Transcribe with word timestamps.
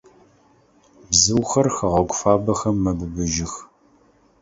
Бзыухэр 1.09 1.67
хэгъэгу 1.75 2.17
фабэхэм 2.19 2.75
мэбыбыжьых. 2.83 3.53